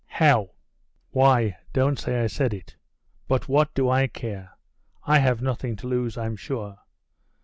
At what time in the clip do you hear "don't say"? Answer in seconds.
1.73-2.23